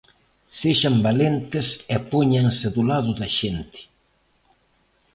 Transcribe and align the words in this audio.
Sexan 0.59 0.97
valentes 1.07 1.67
e 1.95 1.97
póñanse 2.11 2.67
do 2.75 2.83
lado 2.89 3.11
da 3.19 3.27
xente. 3.39 3.81